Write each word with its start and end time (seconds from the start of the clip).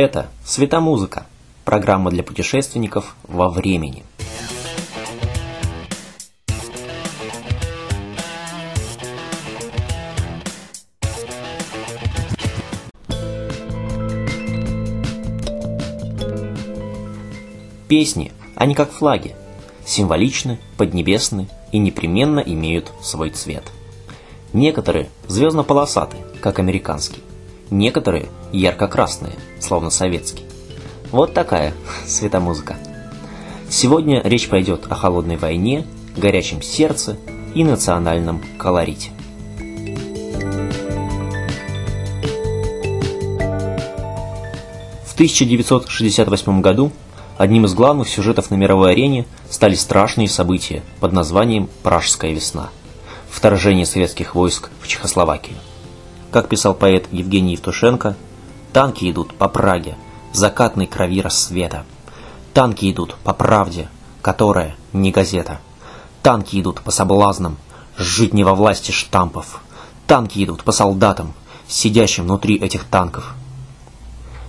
Это 0.00 0.28
«Светомузыка»– 0.44 1.26
программа 1.64 2.12
для 2.12 2.22
путешественников 2.22 3.16
во 3.24 3.48
времени. 3.48 4.04
Песни, 17.88 18.30
они 18.54 18.76
как 18.76 18.92
флаги, 18.92 19.34
символичны, 19.84 20.60
поднебесны 20.76 21.48
и 21.72 21.78
непременно 21.78 22.38
имеют 22.38 22.92
свой 23.02 23.30
цвет. 23.30 23.64
Некоторые 24.52 25.08
звездно-полосатые, 25.26 26.22
как 26.40 26.60
американский, 26.60 27.20
некоторые 27.70 28.28
ярко-красные, 28.52 29.34
словно 29.60 29.90
советский. 29.90 30.44
Вот 31.10 31.34
такая 31.34 31.74
светомузыка. 32.06 32.76
Сегодня 33.70 34.22
речь 34.24 34.48
пойдет 34.48 34.86
о 34.88 34.94
холодной 34.94 35.36
войне, 35.36 35.86
горячем 36.16 36.62
сердце 36.62 37.16
и 37.54 37.64
национальном 37.64 38.42
колорите. 38.58 39.10
В 45.04 45.14
1968 45.14 46.60
году 46.60 46.92
одним 47.36 47.66
из 47.66 47.74
главных 47.74 48.08
сюжетов 48.08 48.50
на 48.50 48.54
мировой 48.54 48.92
арене 48.92 49.26
стали 49.50 49.74
страшные 49.74 50.28
события 50.28 50.82
под 51.00 51.12
названием 51.12 51.68
«Пражская 51.82 52.32
весна»– 52.32 52.70
вторжение 53.30 53.86
советских 53.86 54.34
войск 54.34 54.70
в 54.80 54.88
Чехословакию. 54.88 55.56
Как 56.30 56.48
писал 56.48 56.74
поэт 56.74 57.08
Евгений 57.10 57.52
Евтушенко, 57.52 58.16
«Танки 58.72 59.10
идут 59.10 59.34
по 59.34 59.48
Праге, 59.48 59.96
закатной 60.32 60.86
крови 60.86 61.22
рассвета. 61.22 61.84
Танки 62.52 62.90
идут 62.90 63.16
по 63.24 63.32
правде, 63.32 63.88
которая 64.20 64.76
не 64.92 65.10
газета. 65.10 65.60
Танки 66.22 66.60
идут 66.60 66.82
по 66.82 66.90
соблазнам, 66.90 67.56
жить 67.96 68.34
не 68.34 68.44
во 68.44 68.54
власти 68.54 68.90
штампов. 68.90 69.62
Танки 70.06 70.44
идут 70.44 70.64
по 70.64 70.72
солдатам, 70.72 71.32
сидящим 71.66 72.24
внутри 72.24 72.56
этих 72.56 72.84
танков. 72.84 73.34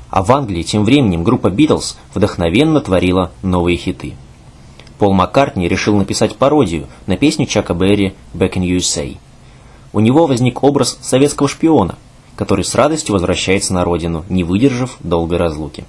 А 0.09 0.23
в 0.23 0.31
Англии 0.31 0.63
тем 0.63 0.83
временем 0.83 1.23
группа 1.23 1.49
Битлз 1.49 1.97
вдохновенно 2.13 2.81
творила 2.81 3.31
новые 3.41 3.77
хиты. 3.77 4.15
Пол 4.97 5.13
Маккартни 5.13 5.67
решил 5.69 5.95
написать 5.95 6.35
пародию 6.35 6.87
на 7.05 7.15
песню 7.15 7.45
Чака 7.45 7.73
Берри 7.73 8.15
«Back 8.33 8.55
in 8.55 8.63
USA». 8.63 9.17
У 9.91 9.99
него 9.99 10.27
возник 10.27 10.63
образ 10.63 10.97
советского 11.01 11.49
шпиона, 11.49 11.95
который 12.35 12.63
с 12.63 12.75
радостью 12.75 13.13
возвращается 13.13 13.73
на 13.73 13.83
родину, 13.83 14.23
не 14.29 14.43
выдержав 14.43 14.97
долгой 14.99 15.37
разлуки. 15.37 15.85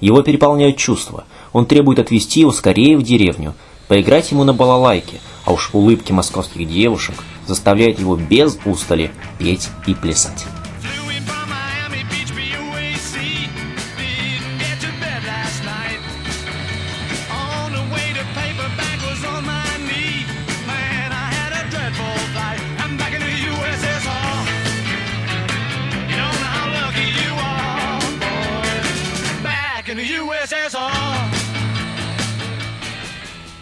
Его 0.00 0.22
переполняют 0.22 0.76
чувства. 0.76 1.24
Он 1.52 1.64
требует 1.66 1.98
отвезти 1.98 2.40
его 2.40 2.52
скорее 2.52 2.98
в 2.98 3.02
деревню, 3.02 3.54
поиграть 3.88 4.30
ему 4.30 4.44
на 4.44 4.52
балалайке, 4.52 5.20
а 5.44 5.52
уж 5.52 5.70
улыбки 5.72 6.12
московских 6.12 6.68
девушек 6.68 7.14
заставляют 7.46 7.98
его 7.98 8.16
без 8.16 8.58
устали 8.64 9.10
петь 9.38 9.68
и 9.86 9.94
плясать. 9.94 10.46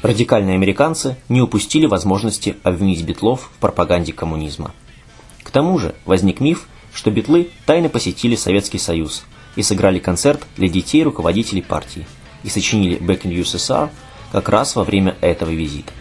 Радикальные 0.05 0.56
американцы 0.56 1.16
не 1.30 1.41
упустили 1.41 1.86
возможности 1.86 2.58
обвинить 2.62 3.02
битлов 3.05 3.51
в 3.56 3.58
пропаганде 3.58 4.12
коммунизма. 4.12 4.74
К 5.42 5.51
тому 5.51 5.79
же 5.79 5.95
возник 6.05 6.40
миф, 6.40 6.68
что 6.92 7.11
битлы 7.11 7.48
тайно 7.64 7.89
посетили 7.89 8.36
Советский 8.36 8.77
Союз 8.77 9.24
и 9.56 9.62
сыграли 9.62 9.98
концерт 9.98 10.46
для 10.58 10.68
детей 10.68 11.02
руководителей 11.05 11.62
партии 11.62 12.06
и 12.42 12.51
сочинили 12.51 12.98
Back 12.98 13.23
in 13.23 13.33
USSR 13.33 13.89
как 14.30 14.51
раз 14.51 14.77
во 14.77 14.84
время 14.84 15.17
этого 15.23 15.48
визита. 15.48 15.95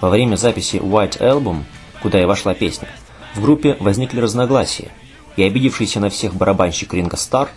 Во 0.00 0.08
время 0.08 0.36
записи 0.36 0.76
White 0.76 1.18
Album, 1.18 1.64
куда 2.02 2.22
и 2.22 2.24
вошла 2.24 2.54
песня, 2.54 2.86
в 3.34 3.42
группе 3.42 3.76
возникли 3.80 4.20
разногласия, 4.20 4.92
и 5.36 5.42
обидевшийся 5.42 5.98
на 5.98 6.08
всех 6.08 6.36
барабанщик 6.36 6.94
Ринго 6.94 7.16
Стар 7.16 7.48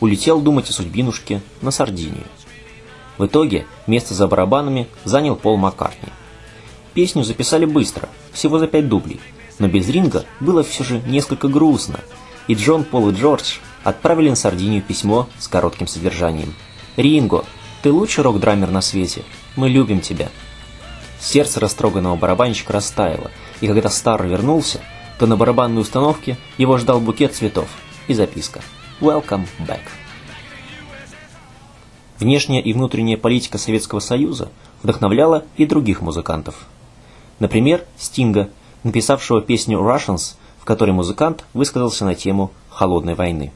улетел 0.00 0.42
думать 0.42 0.68
о 0.68 0.74
судьбинушке 0.74 1.40
на 1.62 1.70
Сардинию. 1.70 2.26
В 3.18 3.26
итоге 3.26 3.66
место 3.86 4.14
за 4.14 4.26
барабанами 4.26 4.88
занял 5.04 5.36
Пол 5.36 5.56
Маккартни. 5.56 6.08
Песню 6.94 7.24
записали 7.24 7.64
быстро, 7.64 8.08
всего 8.32 8.58
за 8.58 8.66
пять 8.66 8.88
дублей, 8.88 9.20
но 9.58 9.68
без 9.68 9.88
ринга 9.88 10.24
было 10.40 10.62
все 10.62 10.84
же 10.84 11.00
несколько 11.06 11.48
грустно, 11.48 12.00
и 12.48 12.54
Джон, 12.54 12.84
Пол 12.84 13.10
и 13.10 13.14
Джордж 13.14 13.58
отправили 13.84 14.30
на 14.30 14.36
Сардинию 14.36 14.82
письмо 14.82 15.28
с 15.38 15.48
коротким 15.48 15.86
содержанием. 15.86 16.54
«Ринго, 16.96 17.44
ты 17.82 17.90
лучший 17.90 18.24
рок-драмер 18.24 18.70
на 18.70 18.80
свете, 18.80 19.22
мы 19.56 19.68
любим 19.68 20.00
тебя». 20.00 20.28
Сердце 21.20 21.60
растроганного 21.60 22.16
барабанщика 22.16 22.72
растаяло, 22.72 23.30
и 23.60 23.66
когда 23.66 23.88
Стар 23.88 24.26
вернулся, 24.26 24.80
то 25.18 25.26
на 25.26 25.36
барабанной 25.36 25.80
установке 25.80 26.36
его 26.58 26.78
ждал 26.78 27.00
букет 27.00 27.34
цветов 27.34 27.68
и 28.08 28.14
записка 28.14 28.60
«Welcome 29.00 29.46
back». 29.60 29.80
Внешняя 32.22 32.60
и 32.60 32.72
внутренняя 32.72 33.16
политика 33.16 33.58
Советского 33.58 33.98
Союза 33.98 34.48
вдохновляла 34.84 35.42
и 35.56 35.66
других 35.66 36.02
музыкантов. 36.02 36.68
Например, 37.40 37.84
Стинга, 37.98 38.48
написавшего 38.84 39.42
песню 39.42 39.80
«Russians», 39.80 40.36
в 40.60 40.64
которой 40.64 40.92
музыкант 40.92 41.44
высказался 41.52 42.04
на 42.04 42.14
тему 42.14 42.52
холодной 42.68 43.16
войны. 43.16 43.50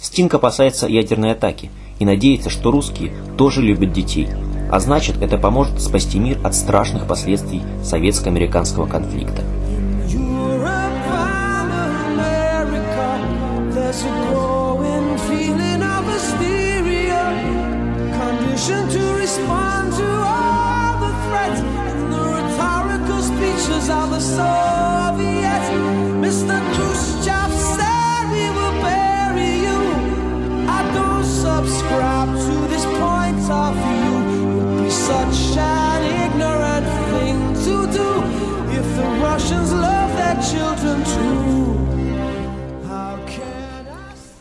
Стинг 0.00 0.32
опасается 0.32 0.86
ядерной 0.86 1.32
атаки 1.32 1.70
и 1.98 2.06
надеется, 2.06 2.48
что 2.48 2.70
русские 2.70 3.12
тоже 3.36 3.60
любят 3.60 3.92
детей, 3.92 4.28
а 4.72 4.80
значит 4.80 5.20
это 5.20 5.36
поможет 5.36 5.78
спасти 5.82 6.18
мир 6.18 6.40
от 6.42 6.54
страшных 6.54 7.06
последствий 7.06 7.60
советско-американского 7.84 8.86
конфликта. 8.86 9.42
to 13.90 14.57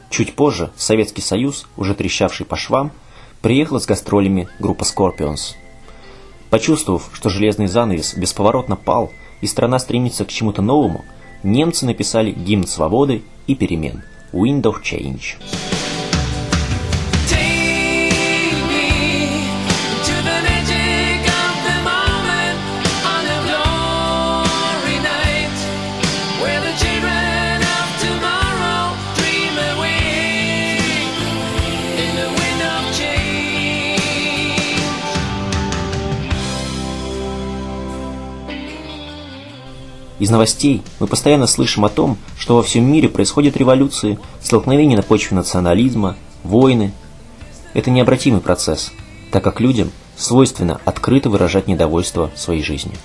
Чуть 0.10 0.36
позже 0.36 0.72
Советский 0.76 1.22
Союз, 1.22 1.68
уже 1.78 1.94
трещавший 1.94 2.46
по 2.46 2.56
швам, 2.56 2.92
приехала 3.42 3.78
с 3.78 3.86
гастролями 3.86 4.50
группа 4.60 4.84
Scorpions. 4.84 5.54
Почувствовав, 6.50 7.12
что 7.14 7.30
железный 7.30 7.68
занавес 7.68 8.16
бесповоротно 8.16 8.76
пал 8.76 9.12
и 9.42 9.48
страна 9.48 9.78
стремится 9.78 10.26
к 10.26 10.30
чему-то 10.30 10.64
новому, 10.64 11.06
немцы 11.48 11.86
написали 11.86 12.32
гимн 12.32 12.68
свободы 12.68 13.24
и 13.48 13.56
перемен 13.56 14.04
«Wind 14.34 14.64
of 14.64 14.84
Change». 14.84 15.77
Из 40.20 40.32
новостей 40.32 40.82
мы 41.00 41.06
постоянно 41.06 41.46
слышим 41.46 41.86
о 41.86 41.90
том, 41.90 42.18
что 42.38 42.56
во 42.56 42.64
всем 42.64 42.92
мире 42.92 43.08
происходят 43.08 43.56
революции, 43.56 44.18
столкновения 44.42 44.98
на 44.98 45.04
почве 45.04 45.36
национализма, 45.36 46.16
войны. 46.44 46.92
Это 47.74 47.92
необратимый 47.92 48.42
процесс, 48.42 48.92
так 49.32 49.44
как 49.44 49.60
людям 49.60 49.92
свойственно 50.16 50.82
открыто 50.86 51.30
выражать 51.30 51.68
недовольство 51.68 52.32
своей 52.36 52.64
жизнью. 52.64 52.96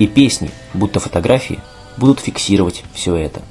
И 0.00 0.08
песни, 0.08 0.50
будто 0.74 0.98
фотографии, 0.98 1.60
будут 1.96 2.18
фиксировать 2.18 2.82
все 2.92 3.14
это. 3.14 3.42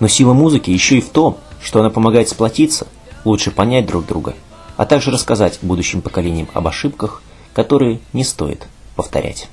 Но 0.00 0.08
сила 0.08 0.32
музыки 0.32 0.70
еще 0.70 0.98
и 0.98 1.00
в 1.00 1.10
том, 1.10 1.38
что 1.62 1.78
она 1.78 1.90
помогает 1.90 2.28
сплотиться, 2.28 2.88
лучше 3.24 3.52
понять 3.52 3.86
друг 3.86 4.04
друга, 4.06 4.34
а 4.76 4.84
также 4.84 5.12
рассказать 5.12 5.60
будущим 5.62 6.02
поколениям 6.02 6.48
об 6.54 6.66
ошибках, 6.66 7.22
которые 7.52 8.00
не 8.12 8.24
стоит 8.24 8.66
повторять. 8.96 9.48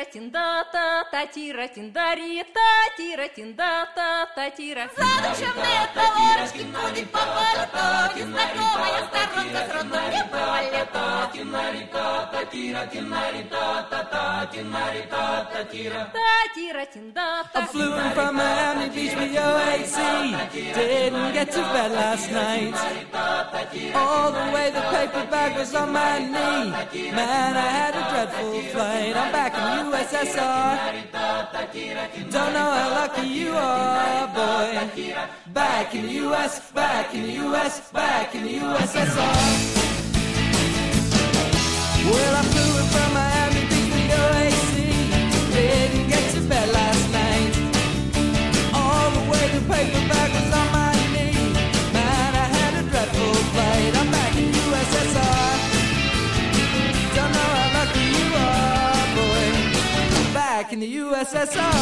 Татира 0.00 0.12
тиндата, 0.12 1.04
татира 1.12 1.68
тиндари, 1.68 2.42
татира 2.56 3.28
тиндата, 3.34 4.26
татира. 4.34 4.88
Задушевные 4.96 5.84
товарищи 5.94 6.64
ходит 6.72 7.10
по 7.10 7.18
пальто, 7.18 8.16
незнакомая 8.16 9.00
сторонка 9.08 9.60
с 9.66 9.74
родной 9.74 10.08
не 10.14 10.24
полета. 10.32 11.30
Тинарита, 11.34 12.30
татира, 12.32 12.86
тинарита, 12.86 13.86
тата, 13.90 14.48
тинарита, 14.52 15.48
татира. 15.52 16.12
Татира 16.16 16.86
тиндата. 16.86 17.58
I 17.60 17.66
flew 17.66 17.92
in 17.94 18.10
from 18.14 18.36
Miami 18.36 18.88
Beach 18.94 19.14
with 19.16 19.32
your 19.32 19.54
AC. 19.74 19.98
Didn't 20.74 21.32
get 21.34 21.52
to 21.52 21.62
bed 21.74 21.92
last 21.92 22.30
night. 22.32 22.74
All 23.94 24.32
the 24.32 24.46
way 24.54 24.70
the 24.70 24.84
paper 24.96 25.26
bag 25.30 25.56
was 25.58 25.74
on 25.74 25.92
my 25.92 26.18
knee. 26.18 27.12
Man, 27.12 27.52
I 27.56 27.68
had 27.78 27.94
a 28.00 28.04
dreadful 28.10 28.60
flight. 28.72 29.14
I'm 29.16 29.30
back 29.32 29.54
in 29.60 29.79
USSR. 30.00 31.12
Don't 32.30 32.52
know 32.54 32.70
how 32.72 32.90
lucky 32.90 33.26
you 33.26 33.52
are, 33.52 34.26
boy. 34.28 35.14
Back 35.52 35.94
in 35.94 36.06
the 36.06 36.12
US, 36.26 36.72
back 36.72 37.14
in 37.14 37.22
the 37.22 37.32
US, 37.44 37.90
back 37.92 38.34
in 38.34 38.44
the 38.44 38.58
USSR. 38.60 39.99
That's 61.32 61.54
eso? 61.54 61.79